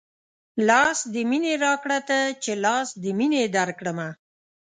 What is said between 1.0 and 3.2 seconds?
د مينې راکه تۀ چې لاس د